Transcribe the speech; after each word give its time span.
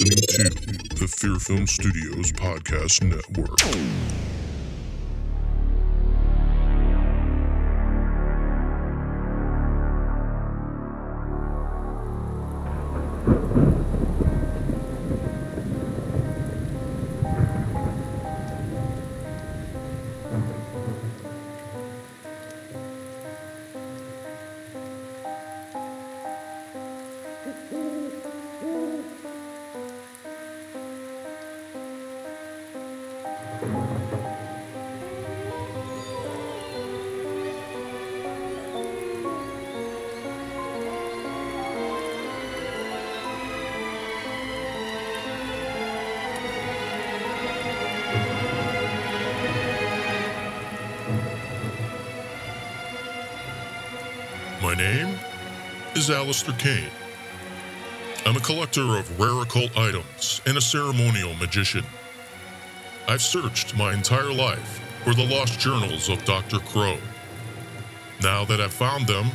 listening 0.00 0.78
to 0.78 0.96
the 0.96 1.06
Fear 1.06 1.38
Film 1.38 1.66
Studios 1.66 2.32
Podcast 2.32 3.02
Network. 3.02 4.29
My 54.62 54.74
name 54.74 55.18
is 55.96 56.10
Aleister 56.10 56.56
Kane. 56.58 56.90
I'm 58.26 58.36
a 58.36 58.40
collector 58.40 58.98
of 58.98 59.18
rare 59.18 59.40
occult 59.40 59.74
items 59.78 60.42
and 60.44 60.58
a 60.58 60.60
ceremonial 60.60 61.32
magician. 61.36 61.82
I've 63.08 63.22
searched 63.22 63.74
my 63.74 63.94
entire 63.94 64.30
life 64.30 64.82
for 65.02 65.14
the 65.14 65.24
lost 65.24 65.58
journals 65.58 66.10
of 66.10 66.22
Dr. 66.26 66.58
Crow. 66.58 66.98
Now 68.22 68.44
that 68.44 68.60
I've 68.60 68.74
found 68.74 69.06
them, 69.06 69.30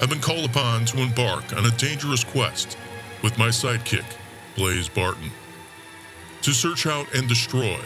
I've 0.00 0.10
been 0.10 0.20
called 0.20 0.48
upon 0.48 0.84
to 0.86 0.98
embark 0.98 1.52
on 1.56 1.66
a 1.66 1.70
dangerous 1.72 2.22
quest 2.22 2.78
with 3.24 3.36
my 3.38 3.48
sidekick, 3.48 4.06
Blaze 4.54 4.88
Barton, 4.88 5.32
to 6.42 6.52
search 6.52 6.86
out 6.86 7.12
and 7.12 7.28
destroy 7.28 7.80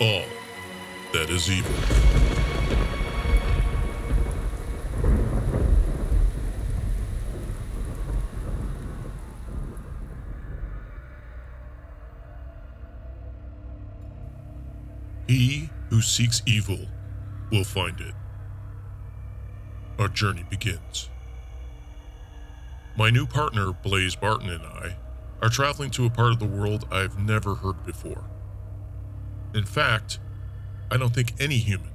all 0.00 0.24
that 1.12 1.28
is 1.28 1.50
evil. 1.50 2.23
He 15.26 15.70
who 15.88 16.02
seeks 16.02 16.42
evil 16.46 16.86
will 17.50 17.64
find 17.64 18.00
it. 18.00 18.14
Our 19.98 20.08
journey 20.08 20.44
begins. 20.48 21.08
My 22.96 23.10
new 23.10 23.26
partner, 23.26 23.72
Blaze 23.72 24.16
Barton, 24.16 24.50
and 24.50 24.64
I 24.64 24.96
are 25.40 25.48
traveling 25.48 25.90
to 25.92 26.04
a 26.04 26.10
part 26.10 26.32
of 26.32 26.38
the 26.38 26.46
world 26.46 26.86
I've 26.90 27.18
never 27.18 27.54
heard 27.54 27.84
before. 27.84 28.24
In 29.54 29.64
fact, 29.64 30.18
I 30.90 30.96
don't 30.96 31.14
think 31.14 31.32
any 31.40 31.58
human 31.58 31.90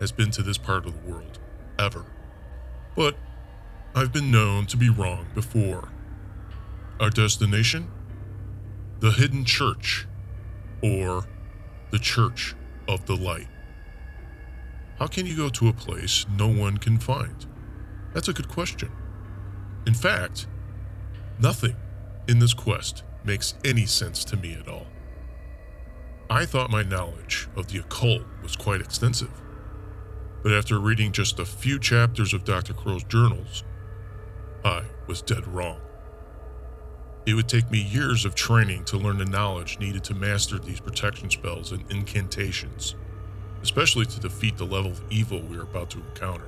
has 0.00 0.12
been 0.12 0.30
to 0.32 0.42
this 0.42 0.58
part 0.58 0.86
of 0.86 0.92
the 0.92 1.10
world, 1.10 1.38
ever. 1.78 2.04
But 2.94 3.16
I've 3.94 4.12
been 4.12 4.30
known 4.30 4.66
to 4.66 4.76
be 4.76 4.90
wrong 4.90 5.26
before. 5.34 5.88
Our 7.00 7.10
destination? 7.10 7.90
The 9.00 9.10
Hidden 9.12 9.44
Church, 9.44 10.06
or 10.82 11.24
the 11.90 11.98
Church 11.98 12.54
of 12.88 13.06
the 13.06 13.16
Light. 13.16 13.48
How 14.98 15.06
can 15.06 15.26
you 15.26 15.36
go 15.36 15.48
to 15.50 15.68
a 15.68 15.72
place 15.72 16.24
no 16.38 16.48
one 16.48 16.78
can 16.78 16.98
find? 16.98 17.46
That's 18.14 18.28
a 18.28 18.32
good 18.32 18.48
question. 18.48 18.90
In 19.86 19.94
fact, 19.94 20.46
nothing 21.38 21.76
in 22.28 22.38
this 22.38 22.54
quest 22.54 23.04
makes 23.24 23.54
any 23.64 23.86
sense 23.86 24.24
to 24.24 24.36
me 24.36 24.54
at 24.54 24.68
all. 24.68 24.86
I 26.28 26.44
thought 26.46 26.70
my 26.70 26.82
knowledge 26.82 27.48
of 27.56 27.68
the 27.68 27.78
occult 27.78 28.22
was 28.42 28.56
quite 28.56 28.80
extensive, 28.80 29.30
but 30.42 30.52
after 30.52 30.78
reading 30.78 31.12
just 31.12 31.38
a 31.38 31.44
few 31.44 31.78
chapters 31.78 32.32
of 32.32 32.44
Dr. 32.44 32.72
Crow's 32.72 33.04
journals, 33.04 33.64
I 34.64 34.82
was 35.06 35.22
dead 35.22 35.46
wrong. 35.46 35.80
It 37.26 37.34
would 37.34 37.48
take 37.48 37.70
me 37.72 37.80
years 37.80 38.24
of 38.24 38.36
training 38.36 38.84
to 38.84 38.96
learn 38.96 39.18
the 39.18 39.24
knowledge 39.24 39.80
needed 39.80 40.04
to 40.04 40.14
master 40.14 40.58
these 40.58 40.78
protection 40.78 41.28
spells 41.28 41.72
and 41.72 41.84
incantations, 41.90 42.94
especially 43.62 44.06
to 44.06 44.20
defeat 44.20 44.56
the 44.56 44.64
level 44.64 44.92
of 44.92 45.02
evil 45.10 45.40
we 45.40 45.58
are 45.58 45.62
about 45.62 45.90
to 45.90 45.98
encounter. 45.98 46.46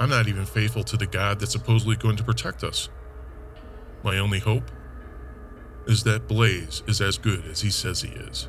I'm 0.00 0.10
not 0.10 0.26
even 0.26 0.44
faithful 0.44 0.82
to 0.84 0.96
the 0.96 1.06
God 1.06 1.38
that's 1.38 1.52
supposedly 1.52 1.94
going 1.94 2.16
to 2.16 2.24
protect 2.24 2.64
us. 2.64 2.88
My 4.02 4.18
only 4.18 4.40
hope 4.40 4.68
is 5.86 6.02
that 6.02 6.26
Blaze 6.26 6.82
is 6.88 7.00
as 7.00 7.16
good 7.16 7.44
as 7.46 7.60
he 7.60 7.70
says 7.70 8.02
he 8.02 8.10
is. 8.10 8.48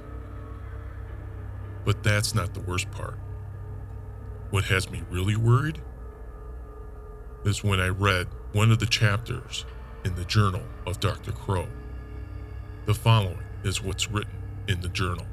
But 1.86 2.02
that's 2.02 2.34
not 2.34 2.56
the 2.56 2.62
worst 2.62 2.90
part. 2.90 3.20
What 4.50 4.66
has 4.66 4.90
me 4.90 5.04
really 5.12 5.36
worried 5.36 5.82
is 7.46 7.64
when 7.64 7.80
I 7.80 7.90
read 7.90 8.28
one 8.54 8.72
of 8.72 8.80
the 8.80 8.86
chapters 8.88 9.66
in 10.06 10.16
the 10.16 10.26
journal 10.26 10.64
of 10.86 11.00
Dr. 11.00 11.32
Crow. 11.32 11.68
The 12.86 12.94
following 12.94 13.44
is 13.64 13.82
what's 13.82 14.10
written 14.10 14.36
in 14.68 14.82
the 14.82 14.90
journal. 14.90 15.26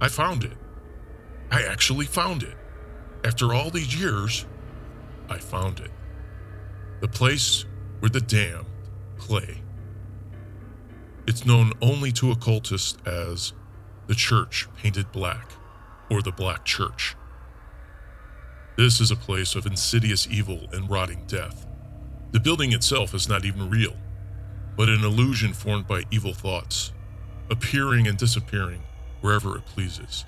I 0.00 0.08
found 0.08 0.44
it. 0.44 0.56
I 1.50 1.62
actually 1.62 2.06
found 2.06 2.42
it. 2.42 2.56
After 3.24 3.52
all 3.52 3.70
these 3.70 3.98
years, 3.98 4.46
I 5.28 5.38
found 5.38 5.80
it. 5.80 5.90
The 7.00 7.08
place 7.08 7.64
where 8.00 8.08
the 8.08 8.20
damned 8.20 8.66
play. 9.18 9.62
It's 11.26 11.44
known 11.44 11.72
only 11.82 12.12
to 12.12 12.30
occultists 12.30 12.96
as 13.06 13.52
the 14.06 14.14
Church 14.14 14.66
Painted 14.78 15.12
Black 15.12 15.52
or 16.10 16.22
the 16.22 16.32
Black 16.32 16.64
Church. 16.64 17.16
This 18.78 19.00
is 19.00 19.10
a 19.10 19.16
place 19.16 19.56
of 19.56 19.66
insidious 19.66 20.28
evil 20.30 20.60
and 20.72 20.88
rotting 20.88 21.24
death. 21.26 21.66
The 22.30 22.38
building 22.38 22.72
itself 22.72 23.12
is 23.12 23.28
not 23.28 23.44
even 23.44 23.68
real, 23.68 23.96
but 24.76 24.88
an 24.88 25.02
illusion 25.02 25.52
formed 25.52 25.88
by 25.88 26.04
evil 26.12 26.32
thoughts, 26.32 26.92
appearing 27.50 28.06
and 28.06 28.16
disappearing 28.16 28.80
wherever 29.20 29.56
it 29.56 29.66
pleases, 29.66 30.24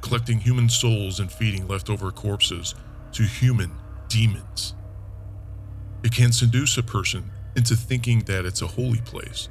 collecting 0.00 0.40
human 0.40 0.68
souls 0.68 1.20
and 1.20 1.30
feeding 1.30 1.68
leftover 1.68 2.10
corpses 2.10 2.74
to 3.12 3.22
human 3.22 3.70
demons. 4.08 4.74
It 6.02 6.10
can 6.10 6.32
seduce 6.32 6.76
a 6.78 6.82
person 6.82 7.30
into 7.54 7.76
thinking 7.76 8.18
that 8.24 8.44
it's 8.44 8.62
a 8.62 8.66
holy 8.66 9.00
place, 9.02 9.48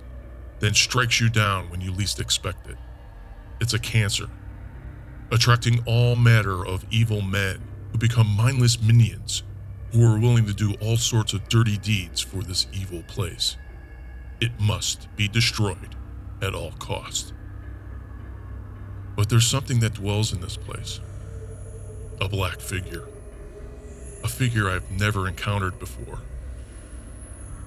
then 0.60 0.74
strikes 0.74 1.22
you 1.22 1.30
down 1.30 1.70
when 1.70 1.80
you 1.80 1.94
least 1.94 2.20
expect 2.20 2.68
it. 2.68 2.76
It's 3.62 3.74
a 3.74 3.80
cancer, 3.80 4.30
attracting 5.32 5.82
all 5.86 6.18
manner 6.18 6.66
of 6.66 6.86
evil 6.92 7.22
men 7.22 7.62
who 7.92 7.98
become 7.98 8.28
mindless 8.28 8.82
minions 8.82 9.44
who 9.92 10.04
are 10.04 10.20
willing 10.20 10.46
to 10.46 10.54
do 10.54 10.76
all 10.82 10.98
sorts 10.98 11.34
of 11.34 11.48
dirty 11.48 11.78
deeds 11.78 12.20
for 12.20 12.44
this 12.44 12.68
evil 12.74 13.02
place. 13.04 13.56
It 14.42 14.52
must 14.60 15.08
be 15.16 15.30
destroyed 15.30 15.96
at 16.42 16.54
all 16.54 16.72
cost. 16.72 17.34
But 19.16 19.30
there's 19.30 19.48
something 19.48 19.80
that 19.80 19.94
dwells 19.94 20.34
in 20.34 20.42
this 20.42 20.58
place. 20.58 21.00
A 22.20 22.28
black 22.28 22.60
figure. 22.60 23.08
A 24.24 24.28
figure 24.28 24.70
I've 24.70 24.92
never 24.92 25.28
encountered 25.30 25.80
before. 25.80 26.20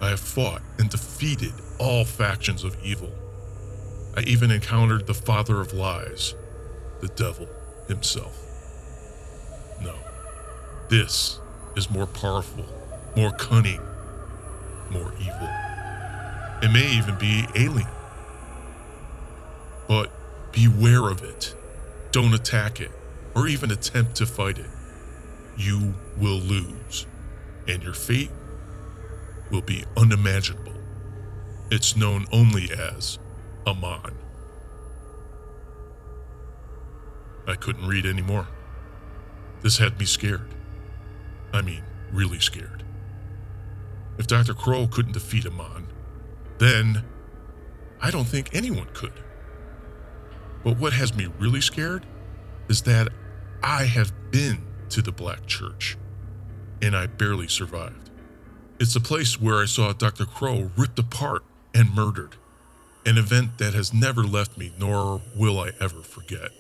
I 0.01 0.11
have 0.11 0.21
fought 0.21 0.63
and 0.79 0.91
defeated 0.91 1.53
all 1.79 2.05
factions 2.05 2.63
of 2.63 2.77
evil. 2.85 3.13
I 4.17 4.21
even 4.23 4.51
encountered 4.51 5.07
the 5.07 5.15
father 5.15 5.61
of 5.61 5.73
lies, 5.73 6.35
the 7.01 7.09
devil 7.09 7.49
himself. 7.89 8.37
No, 9.81 9.95
this 10.89 11.39
is 11.77 11.91
more 11.91 12.07
powerful, 12.07 12.65
more 13.17 13.33
cunning, 13.33 13.81
more 14.91 15.13
evil. 15.21 15.49
It 16.63 16.73
may 16.73 16.91
even 16.97 17.17
be 17.19 17.47
alien. 17.55 17.89
But 19.87 20.11
beware 20.53 21.09
of 21.09 21.23
it. 21.23 21.55
Don't 22.11 22.35
attack 22.35 22.81
it, 22.81 22.91
or 23.35 23.49
even 23.49 23.71
attempt 23.71 24.17
to 24.17 24.27
fight 24.27 24.59
it. 24.59 24.71
You 25.57 25.95
will 26.17 26.39
lose, 26.39 27.07
and 27.67 27.83
your 27.83 27.95
fate 27.95 28.31
will 29.51 29.61
be 29.61 29.85
unimaginable. 29.97 30.73
It's 31.71 31.97
known 31.97 32.27
only 32.33 32.71
as 32.73 33.19
Amon. 33.67 34.15
I 37.47 37.55
couldn't 37.55 37.87
read 37.87 38.07
anymore. 38.07 38.49
This 39.63 39.79
had 39.79 39.99
me 39.99 40.07
scared. 40.07 40.55
I 41.53 41.63
mean, 41.63 41.83
really 42.13 42.41
scared. 42.41 42.85
If 44.19 44.27
Dr. 44.27 44.55
Crow 44.55 44.87
couldn't 44.87 45.13
defeat 45.13 45.47
Amon, 45.47 45.87
then 46.59 47.05
I 48.01 48.11
don't 48.11 48.25
think 48.25 48.51
anyone 48.53 48.89
could. 48.95 49.13
But 50.65 50.79
what 50.79 50.93
has 50.93 51.15
me 51.15 51.29
really 51.39 51.61
scared 51.61 52.05
is 52.69 52.83
that 52.83 53.09
I 53.63 53.85
have 53.85 54.13
been 54.31 54.67
to 54.91 55.03
the 55.03 55.13
Black 55.13 55.47
Church 55.47 55.97
and 56.83 56.97
I 56.97 57.07
barely 57.07 57.49
survived. 57.49 58.11
It's 58.81 58.95
a 58.95 59.01
place 59.01 59.41
where 59.41 59.61
I 59.61 59.65
saw 59.65 59.93
Dr. 59.93 60.25
Crow 60.25 60.71
ripped 60.77 60.99
apart 60.99 61.43
and 61.75 61.95
murdered, 61.95 62.37
an 63.05 63.19
event 63.19 63.59
that 63.59 63.75
has 63.75 63.93
never 63.93 64.23
left 64.23 64.57
me, 64.57 64.73
nor 64.79 65.21
will 65.35 65.59
I 65.59 65.73
ever 65.81 66.03
forget. 66.03 66.51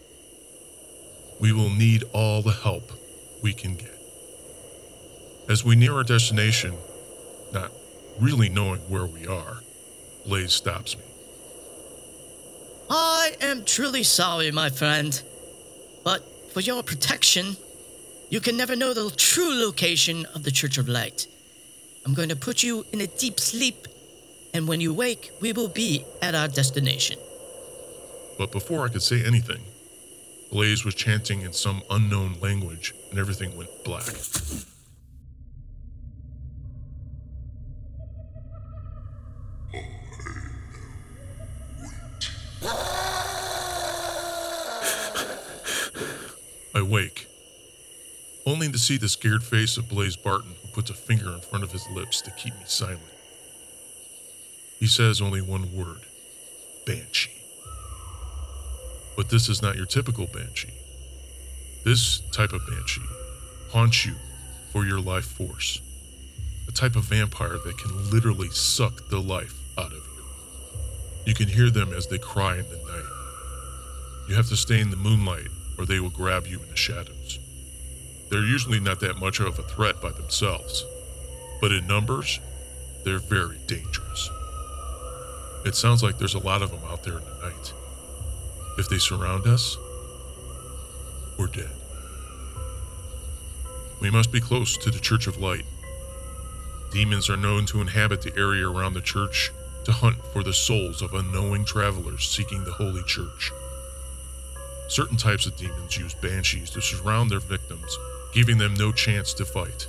We 1.40 1.52
will 1.52 1.70
need 1.70 2.04
all 2.12 2.42
the 2.42 2.52
help 2.52 2.90
we 3.42 3.52
can 3.52 3.76
get. 3.76 3.97
As 5.48 5.64
we 5.64 5.76
near 5.76 5.94
our 5.94 6.04
destination, 6.04 6.74
not 7.52 7.72
really 8.20 8.50
knowing 8.50 8.80
where 8.82 9.06
we 9.06 9.26
are, 9.26 9.62
Blaze 10.26 10.52
stops 10.52 10.94
me. 10.96 11.04
I 12.90 13.34
am 13.40 13.64
truly 13.64 14.02
sorry, 14.02 14.50
my 14.50 14.68
friend. 14.68 15.20
But 16.04 16.22
for 16.52 16.60
your 16.60 16.82
protection, 16.82 17.56
you 18.28 18.40
can 18.40 18.58
never 18.58 18.76
know 18.76 18.92
the 18.92 19.10
true 19.16 19.54
location 19.54 20.26
of 20.34 20.42
the 20.42 20.50
Church 20.50 20.76
of 20.76 20.86
Light. 20.86 21.26
I'm 22.04 22.12
going 22.12 22.28
to 22.28 22.36
put 22.36 22.62
you 22.62 22.84
in 22.92 23.00
a 23.00 23.06
deep 23.06 23.40
sleep, 23.40 23.88
and 24.52 24.68
when 24.68 24.82
you 24.82 24.92
wake, 24.92 25.30
we 25.40 25.54
will 25.54 25.68
be 25.68 26.04
at 26.20 26.34
our 26.34 26.48
destination. 26.48 27.18
But 28.36 28.52
before 28.52 28.84
I 28.84 28.88
could 28.88 29.02
say 29.02 29.24
anything, 29.24 29.62
Blaze 30.52 30.84
was 30.84 30.94
chanting 30.94 31.40
in 31.40 31.54
some 31.54 31.82
unknown 31.90 32.36
language, 32.40 32.94
and 33.10 33.18
everything 33.18 33.56
went 33.56 33.70
black. 33.84 34.14
I 46.74 46.82
wake, 46.82 47.26
only 48.46 48.70
to 48.70 48.78
see 48.78 48.96
the 48.96 49.08
scared 49.08 49.42
face 49.42 49.76
of 49.76 49.88
Blaze 49.88 50.16
Barton, 50.16 50.54
who 50.62 50.68
puts 50.68 50.90
a 50.90 50.94
finger 50.94 51.32
in 51.32 51.40
front 51.40 51.64
of 51.64 51.72
his 51.72 51.88
lips 51.90 52.20
to 52.22 52.30
keep 52.32 52.54
me 52.54 52.64
silent. 52.66 53.00
He 54.78 54.86
says 54.86 55.20
only 55.20 55.40
one 55.42 55.74
word 55.74 56.02
Banshee. 56.86 57.32
But 59.16 59.28
this 59.28 59.48
is 59.48 59.60
not 59.60 59.76
your 59.76 59.86
typical 59.86 60.26
Banshee. 60.26 60.74
This 61.84 62.20
type 62.30 62.52
of 62.52 62.66
Banshee 62.66 63.02
haunts 63.70 64.06
you 64.06 64.14
for 64.72 64.84
your 64.86 65.00
life 65.00 65.24
force, 65.24 65.80
a 66.68 66.72
type 66.72 66.94
of 66.96 67.04
vampire 67.04 67.58
that 67.64 67.78
can 67.78 68.10
literally 68.10 68.50
suck 68.50 69.08
the 69.08 69.20
life 69.20 69.54
out 69.76 69.92
of 69.92 70.06
you. 70.16 70.17
You 71.28 71.34
can 71.34 71.48
hear 71.48 71.68
them 71.68 71.92
as 71.92 72.06
they 72.06 72.16
cry 72.16 72.56
in 72.56 72.64
the 72.70 72.76
night. 72.76 74.28
You 74.30 74.34
have 74.36 74.48
to 74.48 74.56
stay 74.56 74.80
in 74.80 74.88
the 74.88 74.96
moonlight 74.96 75.48
or 75.76 75.84
they 75.84 76.00
will 76.00 76.08
grab 76.08 76.46
you 76.46 76.58
in 76.58 76.70
the 76.70 76.76
shadows. 76.76 77.38
They're 78.30 78.46
usually 78.46 78.80
not 78.80 79.00
that 79.00 79.18
much 79.18 79.38
of 79.38 79.58
a 79.58 79.62
threat 79.62 80.00
by 80.00 80.10
themselves, 80.12 80.86
but 81.60 81.70
in 81.70 81.86
numbers, 81.86 82.40
they're 83.04 83.18
very 83.18 83.58
dangerous. 83.66 84.30
It 85.66 85.74
sounds 85.74 86.02
like 86.02 86.16
there's 86.16 86.32
a 86.32 86.38
lot 86.38 86.62
of 86.62 86.70
them 86.70 86.80
out 86.88 87.04
there 87.04 87.18
in 87.18 87.24
the 87.24 87.40
night. 87.42 87.74
If 88.78 88.88
they 88.88 88.96
surround 88.96 89.46
us, 89.46 89.76
we're 91.38 91.48
dead. 91.48 91.68
We 94.00 94.10
must 94.10 94.32
be 94.32 94.40
close 94.40 94.78
to 94.78 94.90
the 94.90 94.98
Church 94.98 95.26
of 95.26 95.36
Light. 95.36 95.66
Demons 96.90 97.28
are 97.28 97.36
known 97.36 97.66
to 97.66 97.82
inhabit 97.82 98.22
the 98.22 98.34
area 98.34 98.66
around 98.66 98.94
the 98.94 99.02
church 99.02 99.52
to 99.88 99.94
hunt 99.94 100.22
for 100.34 100.42
the 100.42 100.52
souls 100.52 101.00
of 101.00 101.14
unknowing 101.14 101.64
travelers 101.64 102.28
seeking 102.28 102.62
the 102.62 102.72
Holy 102.72 103.02
Church. 103.04 103.50
Certain 104.86 105.16
types 105.16 105.46
of 105.46 105.56
demons 105.56 105.96
use 105.96 106.12
banshees 106.12 106.68
to 106.68 106.82
surround 106.82 107.30
their 107.30 107.40
victims, 107.40 107.96
giving 108.34 108.58
them 108.58 108.74
no 108.74 108.92
chance 108.92 109.32
to 109.32 109.46
fight. 109.46 109.86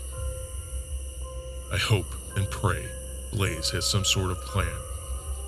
I 1.73 1.75
hope 1.75 2.15
and 2.37 2.49
pray 2.49 2.85
Blaze 3.33 3.71
has 3.71 3.85
some 3.85 4.05
sort 4.05 4.31
of 4.31 4.39
plan 4.39 4.79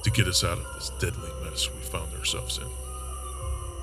to 0.04 0.12
get 0.12 0.28
us 0.28 0.44
out 0.44 0.58
of 0.58 0.74
this 0.74 0.92
deadly 1.00 1.32
mess 1.46 1.74
we 1.74 1.80
found 1.80 2.14
ourselves 2.16 2.58
in. 2.58 2.68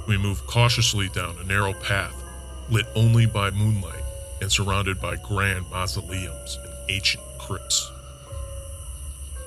We 0.06 0.18
move 0.18 0.46
cautiously 0.46 1.08
down 1.08 1.36
a 1.40 1.44
narrow 1.44 1.72
path, 1.72 2.22
lit 2.68 2.86
only 2.94 3.24
by 3.24 3.52
moonlight 3.52 4.04
and 4.42 4.52
surrounded 4.52 5.00
by 5.00 5.16
grand 5.16 5.70
mausoleums 5.70 6.58
and 6.62 6.90
ancient 6.90 7.24
crypts. 7.38 7.90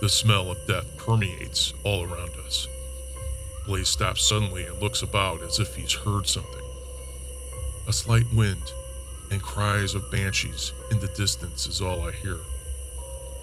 The 0.01 0.09
smell 0.09 0.50
of 0.50 0.57
death 0.65 0.98
permeates 0.98 1.75
all 1.83 2.01
around 2.01 2.31
us. 2.48 2.68
Blaze 3.68 3.88
stops 3.88 4.27
suddenly 4.27 4.65
and 4.65 4.81
looks 4.81 5.03
about 5.03 5.44
as 5.44 5.59
if 5.59 5.75
he's 5.75 5.94
heard 5.94 6.25
something. 6.25 6.65
A 7.88 7.94
slight 7.94 8.25
wind 8.33 8.63
and 9.30 9.39
cries 9.39 9.94
of 9.94 10.09
banshees 10.09 10.74
in 10.89 11.00
the 11.00 11.07
distance 11.09 11.68
is 11.68 11.81
all 11.81 12.01
I 12.01 12.13
hear. 12.13 12.38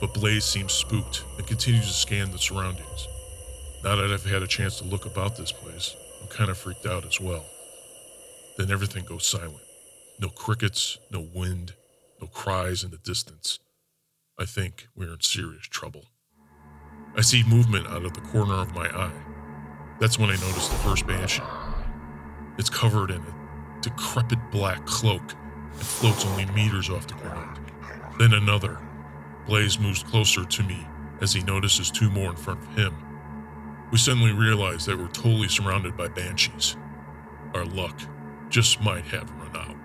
But 0.01 0.15
Blaze 0.15 0.45
seems 0.45 0.73
spooked 0.73 1.23
and 1.37 1.47
continues 1.47 1.87
to 1.87 1.93
scan 1.93 2.33
the 2.33 2.39
surroundings. 2.39 3.07
Now 3.85 3.95
that 3.95 4.11
I've 4.11 4.25
had 4.25 4.43
a 4.43 4.49
chance 4.49 4.79
to 4.79 4.85
look 4.85 5.07
about 5.07 5.37
this 5.37 5.53
place, 5.53 5.95
I'm 6.21 6.27
kind 6.27 6.51
of 6.51 6.59
freaked 6.59 6.87
out 6.87 7.07
as 7.07 7.21
well. 7.21 7.47
Then 8.57 8.73
everything 8.73 9.05
goes 9.05 9.25
silent. 9.25 9.63
No 10.19 10.29
crickets, 10.29 10.99
no 11.13 11.21
wind, 11.33 11.75
no 12.21 12.27
cries 12.27 12.83
in 12.83 12.91
the 12.91 12.99
distance. 12.99 13.61
I 14.37 14.45
think 14.45 14.89
we're 14.97 15.13
in 15.13 15.21
serious 15.21 15.69
trouble. 15.69 16.07
I 17.19 17.21
see 17.21 17.43
movement 17.43 17.89
out 17.89 18.05
of 18.05 18.15
the 18.15 18.21
corner 18.21 18.55
of 18.55 18.73
my 18.77 18.87
eye. 18.87 19.11
That's 19.99 20.21
when 20.21 20.31
I 20.31 20.35
notice 20.35 20.69
the 20.69 20.77
first 20.77 21.05
banshee. 21.05 21.43
It's 22.59 22.71
covered 22.71 23.11
in 23.11 23.17
a 23.17 23.81
decrepit 23.81 24.39
black 24.53 24.87
cloak 24.87 25.35
and 25.73 25.83
floats 25.83 26.25
only 26.25 26.47
meters 26.47 26.89
off 26.89 27.09
the 27.09 27.15
ground. 27.15 27.59
Then 28.21 28.35
another. 28.35 28.79
Blaze 29.49 29.81
moves 29.81 30.05
closer 30.05 30.45
to 30.45 30.63
me 30.63 30.87
as 31.21 31.33
he 31.33 31.43
notices 31.43 31.91
two 31.91 32.09
more 32.09 32.31
in 32.31 32.37
front 32.37 32.63
of 32.63 32.77
him. 32.77 32.95
We 33.91 33.99
suddenly 33.99 34.33
realize 34.33 34.87
that 34.87 34.97
we're 34.97 35.09
totally 35.09 35.49
surrounded 35.49 35.97
by 35.97 36.07
banshees. 36.07 36.77
Our 37.53 37.65
luck 37.65 38.01
just 38.49 38.81
might 38.81 39.07
have 39.07 39.29
run 39.33 39.57
out. 39.57 39.78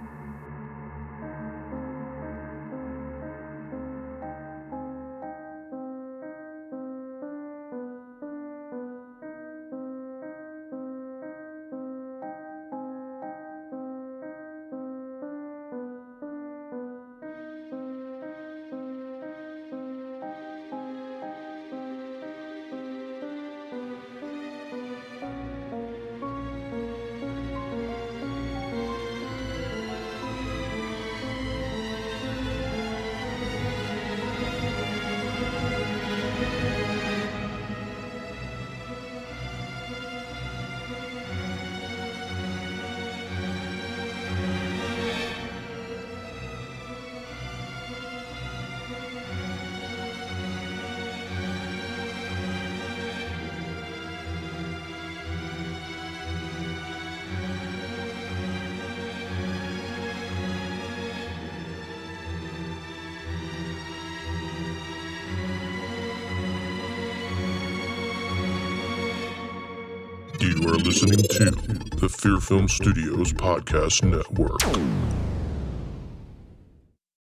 Are 70.74 70.78
listening 70.78 71.22
to 71.22 71.52
the 71.98 72.10
Fear 72.10 72.40
Film 72.40 72.68
Studios 72.68 73.32
Podcast 73.32 74.04
Network. 74.04 75.23